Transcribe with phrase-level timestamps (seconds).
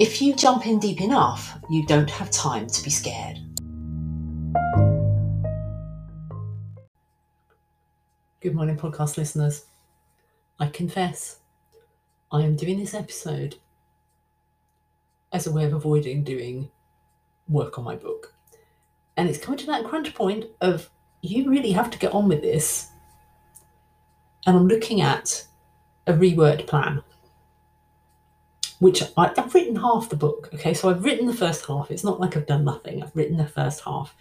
[0.00, 3.36] if you jump in deep enough, you don't have time to be scared.
[8.40, 9.66] Good morning, podcast listeners.
[10.58, 11.40] I confess,
[12.32, 13.56] I am doing this episode
[15.34, 16.70] as a way of avoiding doing
[17.46, 18.32] work on my book.
[19.18, 20.88] And it's coming to that crunch point of
[21.20, 22.88] you really have to get on with this.
[24.46, 25.46] And I'm looking at
[26.06, 27.02] a reworked plan
[28.80, 30.48] which I, have written half the book.
[30.54, 31.90] Okay, so I've written the first half.
[31.90, 33.02] It's not like I've done nothing.
[33.02, 34.14] I've written the first half.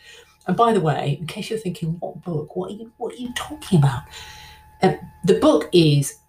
[0.45, 2.55] And by the way, in case you're thinking, what book?
[2.55, 4.03] What are you What are you talking about?
[4.83, 6.19] Uh, the book is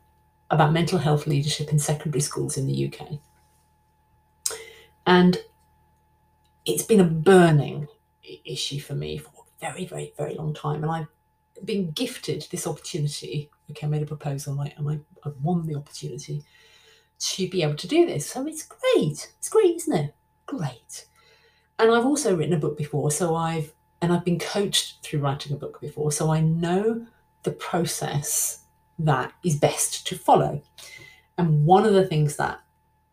[0.49, 3.19] about mental health leadership in secondary schools in the UK,
[5.07, 5.39] and
[6.65, 7.89] it's been a burning
[8.45, 10.85] issue for me for a very, very, very long time.
[10.85, 11.09] And I've
[11.65, 13.51] been gifted this opportunity.
[13.73, 16.45] Okay, I made a proposal, and I, and I, I won the opportunity
[17.21, 18.27] to be able to do this.
[18.27, 19.33] So it's great.
[19.39, 20.15] It's great, isn't it?
[20.47, 21.07] Great.
[21.79, 25.53] And I've also written a book before, so I've and I've been coached through writing
[25.53, 27.07] a book before, so I know
[27.43, 28.65] the process
[28.99, 30.63] that is best to follow.
[31.37, 32.61] And one of the things that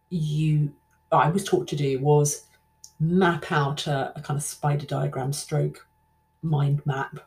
[0.10, 0.74] you
[1.12, 2.46] I was taught to do was
[3.00, 5.88] map out a, a kind of spider diagram stroke
[6.42, 7.20] mind map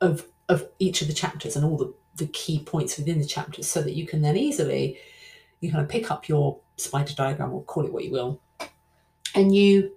[0.00, 3.66] of of each of the chapters and all the the key points within the chapters
[3.68, 4.98] so that you can then easily
[5.60, 8.40] you kind of pick up your spider diagram or call it what you will
[9.34, 9.92] and you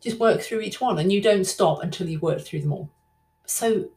[0.00, 2.88] just work through each one and you don't stop until you've worked through them all.
[3.44, 3.90] So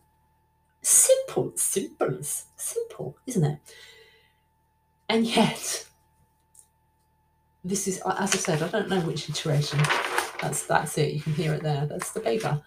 [0.82, 2.20] simple simple
[2.56, 3.60] simple isn't it?
[5.08, 5.86] And yet
[7.66, 9.80] this is uh, as i said i don't know which iteration.
[10.42, 11.14] That's that's it.
[11.14, 11.86] You can hear it there.
[11.86, 12.62] That's the paper.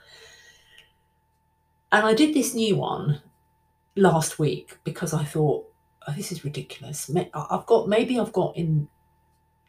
[1.91, 3.21] And i did this new one
[3.97, 5.72] last week because I thought,
[6.07, 7.11] oh, this is ridiculous.
[7.35, 8.89] I've got maybe I've got in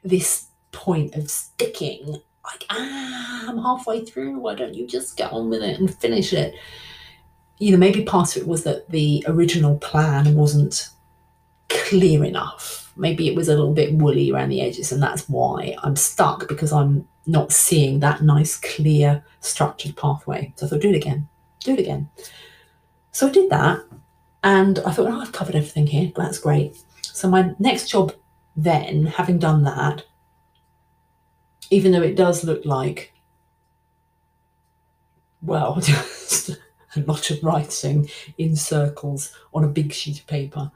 [0.03, 2.21] this point of sticking.
[2.43, 4.39] Like, ah, I'm halfway through.
[4.39, 6.55] Why don't you just get on with it and finish it?
[7.59, 10.89] You know, maybe part of it was that the original plan wasn't
[11.69, 12.91] clear enough.
[12.97, 16.47] Maybe it was a little bit woolly around the edges, and that's why I'm stuck
[16.47, 20.53] because I'm not seeing that nice, clear, structured pathway.
[20.55, 21.27] So I thought, do it again,
[21.61, 22.09] do it again.
[23.11, 23.79] So I did that,
[24.43, 26.11] and I thought, oh, I've covered everything here.
[26.15, 26.77] That's great.
[27.01, 28.13] So my next job
[28.55, 30.03] then, having done that,
[31.69, 33.13] even though it does look like,
[35.41, 36.49] well, just
[36.95, 40.71] a lot of writing in circles on a big sheet of paper,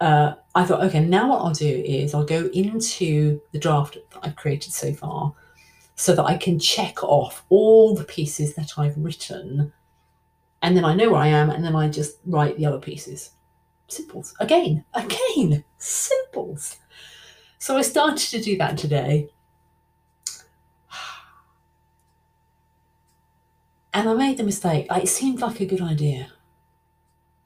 [0.00, 4.20] uh, I thought, okay, now what I'll do is I'll go into the draft that
[4.22, 5.34] I've created so far
[5.96, 9.72] so that I can check off all the pieces that I've written
[10.66, 13.30] and then I know where I am, and then I just write the other pieces.
[13.86, 14.34] Simples.
[14.40, 16.78] Again, again, simples.
[17.58, 19.30] So I started to do that today.
[23.94, 24.88] And I made the mistake.
[24.90, 26.32] It seemed like a good idea.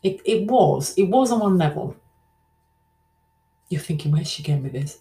[0.02, 0.94] It, it was.
[0.96, 1.96] It was on one level.
[3.68, 4.98] You're thinking, where's she going with this?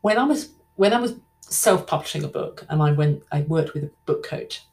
[0.00, 3.84] When I was when I was self-publishing a book and I went I worked with
[3.84, 4.64] a book coach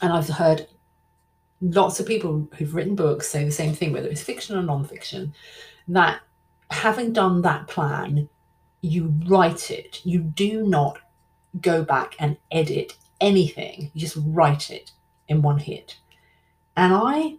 [0.00, 0.68] and I've heard
[1.60, 5.34] lots of people who've written books say the same thing, whether it's fiction or non-fiction,
[5.88, 6.20] that
[6.70, 8.28] having done that plan,
[8.80, 10.00] you write it.
[10.04, 10.98] You do not
[11.60, 13.90] go back and edit anything.
[13.94, 14.92] You just write it
[15.28, 15.98] in one hit.
[16.76, 17.36] And I,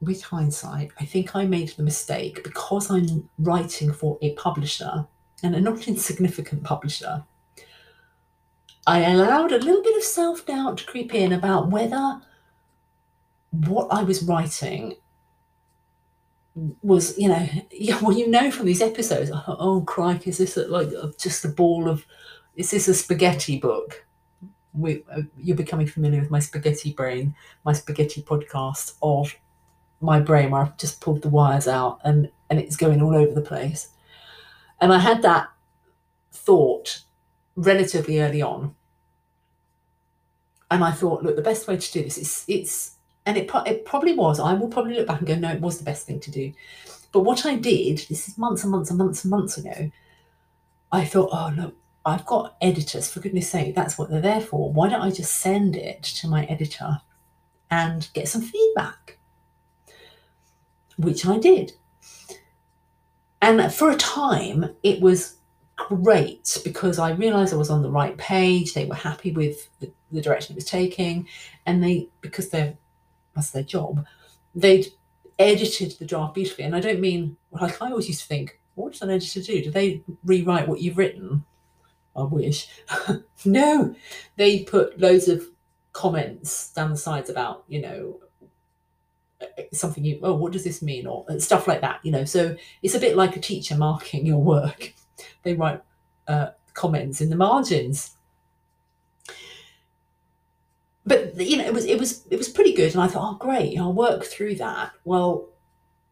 [0.00, 5.06] with hindsight, I think I made the mistake because I'm writing for a publisher
[5.42, 7.24] and a not insignificant publisher
[8.86, 12.20] I allowed a little bit of self doubt to creep in about whether
[13.50, 14.94] what I was writing
[16.82, 20.56] was, you know, yeah, well, you know from these episodes, oh, oh crikey, is this
[20.56, 20.88] a, like
[21.18, 22.06] just a ball of,
[22.54, 24.06] is this a spaghetti book?
[24.72, 27.34] We, uh, you're becoming familiar with my spaghetti brain,
[27.64, 29.34] my spaghetti podcast of
[30.00, 33.32] my brain where I've just pulled the wires out and, and it's going all over
[33.32, 33.88] the place.
[34.80, 35.48] And I had that
[36.32, 37.00] thought
[37.56, 38.74] relatively early on.
[40.70, 43.84] And I thought, look, the best way to do this is it's, and it, it
[43.84, 44.38] probably was.
[44.38, 46.52] I will probably look back and go, no, it was the best thing to do.
[47.12, 49.90] But what I did, this is months and months and months and months ago,
[50.92, 51.74] I thought, oh, look,
[52.04, 54.72] I've got editors, for goodness sake, that's what they're there for.
[54.72, 57.00] Why don't I just send it to my editor
[57.70, 59.18] and get some feedback?
[60.96, 61.72] Which I did.
[63.42, 65.36] And for a time, it was
[65.76, 68.74] great because I realized I was on the right page.
[68.74, 71.28] They were happy with the, the direction it was taking.
[71.64, 72.76] And they, because they're,
[73.34, 74.06] that's their job,
[74.54, 74.86] they'd
[75.38, 76.64] edited the draft beautifully.
[76.64, 79.62] And I don't mean, like I always used to think, what does an editor do?
[79.62, 81.44] Do they rewrite what you've written?
[82.14, 82.68] I wish.
[83.44, 83.94] no,
[84.36, 85.44] they put loads of
[85.92, 88.20] comments down the sides about, you know,
[89.72, 91.06] something you, oh, what does this mean?
[91.06, 92.24] Or uh, stuff like that, you know.
[92.24, 94.94] So it's a bit like a teacher marking your work.
[95.46, 95.80] They write
[96.26, 98.16] uh, comments in the margins.
[101.06, 103.38] But you know, it was it was it was pretty good, and I thought, oh,
[103.38, 104.90] great, I'll work through that.
[105.04, 105.48] Well,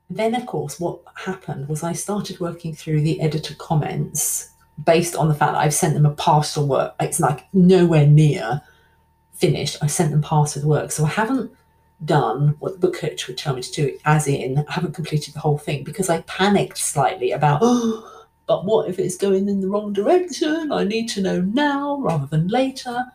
[0.09, 4.51] then of course, what happened was I started working through the editor comments
[4.85, 6.95] based on the fact that I've sent them a partial work.
[7.01, 8.63] It's like nowhere near
[9.33, 9.79] finished.
[9.83, 10.93] I sent them part of the work.
[10.93, 11.51] So I haven't
[12.05, 15.35] done what the book coach would tell me to do, as in, I haven't completed
[15.35, 18.14] the whole thing because I panicked slightly about, oh,
[18.47, 20.71] but what if it's going in the wrong direction?
[20.73, 23.07] I need to know now rather than later.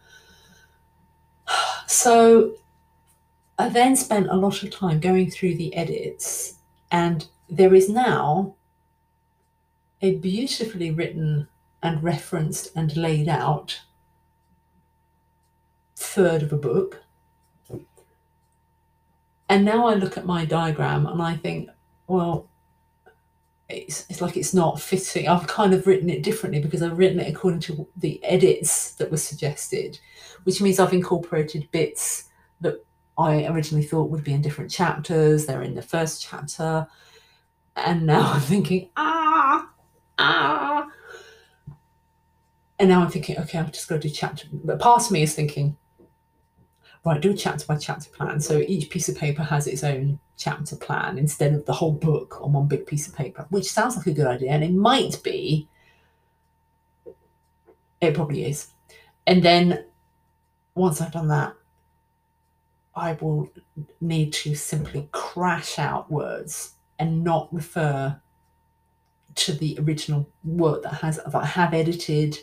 [1.88, 2.54] So
[3.58, 6.54] I then spent a lot of time going through the edits,
[6.92, 8.54] and there is now
[10.02, 11.48] a beautifully written
[11.82, 13.82] and referenced and laid out
[15.96, 17.04] third of a book.
[19.50, 21.70] And now I look at my diagram and I think,
[22.08, 22.48] well,
[23.70, 25.28] it's, it's like it's not fitting.
[25.28, 29.12] I've kind of written it differently because I've written it according to the edits that
[29.12, 30.00] were suggested,
[30.44, 32.26] which means I've incorporated bits
[32.62, 32.84] that
[33.18, 35.46] I originally thought would be in different chapters.
[35.46, 36.88] They're in the first chapter.
[37.76, 39.70] And now I'm thinking, ah,
[40.18, 40.88] ah.
[42.80, 44.48] And now I'm thinking, okay, I've just got to do chapter.
[44.52, 45.78] But part of me is thinking,
[47.06, 48.40] right, do a chapter by chapter plan.
[48.40, 52.40] So each piece of paper has its own chapter plan instead of the whole book
[52.42, 54.52] on one big piece of paper, which sounds like a good idea.
[54.52, 55.68] And it might be,
[58.02, 58.72] it probably is.
[59.28, 59.86] And then
[60.76, 61.54] once I've done that,
[62.96, 63.50] I will
[64.02, 68.20] need to simply crash out words and not refer
[69.36, 72.40] to the original work that has that I have edited,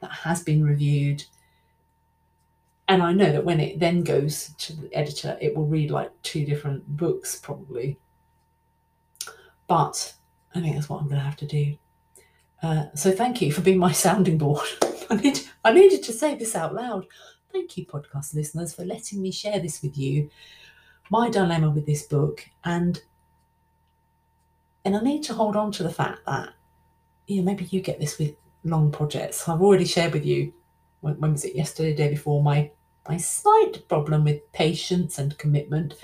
[0.00, 1.24] that has been reviewed.
[2.88, 6.10] And I know that when it then goes to the editor, it will read like
[6.22, 7.98] two different books probably.
[9.66, 10.14] But
[10.54, 11.76] I think that's what I'm going to have to do.
[12.62, 14.66] Uh, so thank you for being my sounding board.
[15.10, 17.06] I need I needed to say this out loud.
[17.52, 20.30] Thank you, podcast listeners, for letting me share this with you.
[21.10, 23.02] My dilemma with this book and
[24.84, 26.50] and I need to hold on to the fact that,
[27.26, 28.34] you know, maybe you get this with
[28.64, 29.48] long projects.
[29.48, 30.52] I've already shared with you,
[31.04, 32.70] when, when was it, yesterday, the day before, my,
[33.08, 35.94] my slight problem with patience and commitment.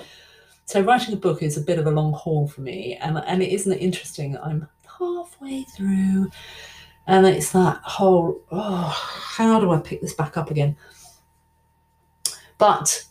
[0.67, 2.97] So writing a book is a bit of a long haul for me.
[3.01, 4.39] And, and it isn't interesting.
[4.39, 4.69] I'm
[4.99, 6.31] halfway through
[7.07, 8.97] and it's that whole, oh,
[9.37, 10.77] how do I pick this back up again?
[12.59, 13.05] But,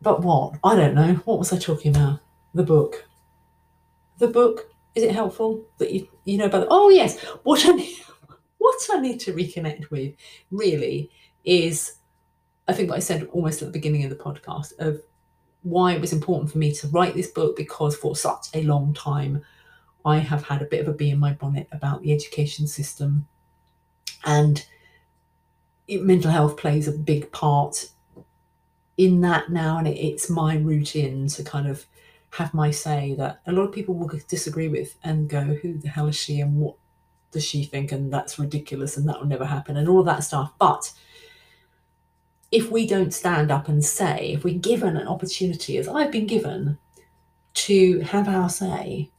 [0.00, 0.58] but what?
[0.62, 1.14] I don't know.
[1.24, 2.20] What was I talking about?
[2.54, 3.06] The book
[4.20, 4.70] the book?
[4.94, 6.60] Is it helpful that you you know about?
[6.60, 7.72] The, oh yes, what I
[8.60, 10.14] what I need to reconnect with
[10.50, 11.10] really
[11.44, 11.94] is,
[12.68, 15.02] I think what I said almost at the beginning of the podcast of
[15.62, 18.92] why it was important for me to write this book because for such a long
[18.92, 19.42] time
[20.04, 23.26] I have had a bit of a bee in my bonnet about the education system.
[24.24, 24.64] And
[25.88, 27.88] it, mental health plays a big part
[28.98, 31.86] in that now and it, it's my routine to kind of
[32.34, 35.88] have my say that a lot of people will disagree with and go, who the
[35.88, 36.76] hell is she and what
[37.32, 37.92] does she think?
[37.92, 40.52] And that's ridiculous and that will never happen and all of that stuff.
[40.58, 40.92] But
[42.50, 46.26] if we don't stand up and say, if we're given an opportunity, as I've been
[46.26, 46.78] given,
[47.52, 49.10] to have our say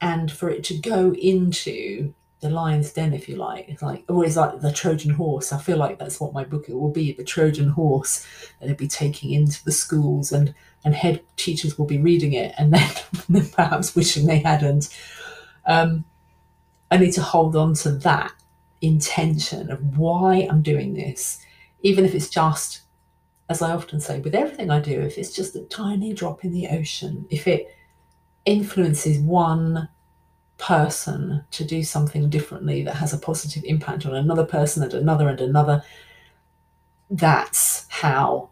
[0.00, 3.68] and for it to go into the lion's den, if you like.
[3.68, 5.52] It's like always like the Trojan horse.
[5.52, 8.26] I feel like that's what my book will be, the Trojan horse
[8.58, 10.52] that it'll be taking into the schools and
[10.84, 14.88] and head teachers will be reading it and then, perhaps wishing they hadn't.
[15.66, 16.04] Um,
[16.92, 18.32] I need to hold on to that
[18.82, 21.38] intention of why I'm doing this,
[21.80, 22.82] even if it's just,
[23.48, 26.52] as I often say, with everything I do, if it's just a tiny drop in
[26.52, 27.74] the ocean, if it
[28.44, 29.88] influences one
[30.58, 35.28] person to do something differently that has a positive impact on another person and another
[35.28, 35.82] and another,
[37.08, 38.50] that's how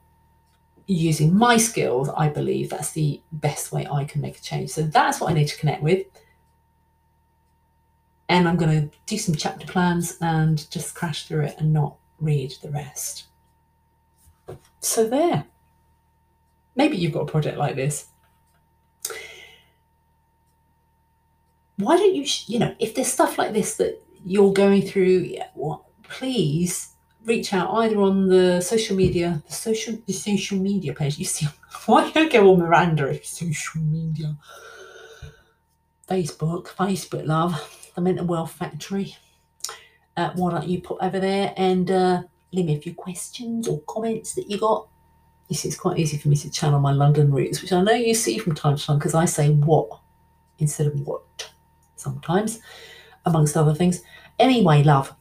[0.86, 4.70] using my skills, I believe that's the best way I can make a change.
[4.70, 6.06] So that's what I need to connect with.
[8.30, 11.96] And I'm going to do some chapter plans and just crash through it and not
[12.20, 13.24] read the rest.
[14.78, 15.46] So, there.
[16.76, 18.06] Maybe you've got a project like this.
[21.76, 25.48] Why don't you, you know, if there's stuff like this that you're going through, yeah,
[25.56, 26.94] well, please
[27.24, 31.18] reach out either on the social media, the social the social media page.
[31.18, 31.48] You see,
[31.86, 34.36] why don't go on Miranda social media?
[36.08, 39.16] Facebook, Facebook love, the Mental Wealth Factory.
[40.16, 43.80] Uh, why don't you put over there and uh, leave me a few questions or
[43.82, 44.88] comments that you got?
[45.48, 47.92] You see, it's quite easy for me to channel my London roots, which I know
[47.92, 49.88] you see from time to time because I say what
[50.58, 51.50] instead of what
[51.96, 52.60] sometimes,
[53.26, 54.02] amongst other things.
[54.38, 55.14] Anyway, love.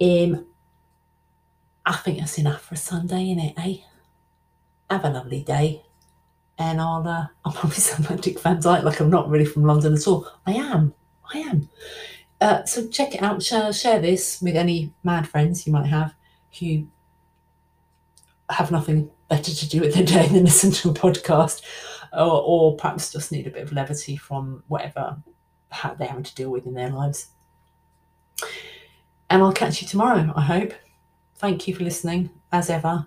[0.00, 0.46] Um,
[1.86, 3.82] I think that's enough for a Sunday, innit, eh?
[4.90, 5.82] Have a lovely day.
[6.58, 9.64] And I'll, uh, I'll probably sound like Dick Van Dyke, like I'm not really from
[9.64, 10.28] London at all.
[10.46, 10.94] I am.
[11.32, 11.68] I am.
[12.40, 13.42] Uh, so check it out.
[13.42, 16.14] Share, share this with any mad friends you might have
[16.58, 16.86] who
[18.50, 21.62] have nothing better to do with their day than listen to a podcast,
[22.12, 25.16] or, or perhaps just need a bit of levity from whatever
[25.98, 27.28] they're having to deal with in their lives.
[29.30, 30.74] And I'll catch you tomorrow, I hope.
[31.36, 33.06] Thank you for listening, as ever.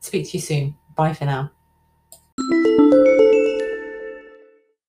[0.00, 0.76] Speak to you soon.
[0.94, 1.50] Bye for now.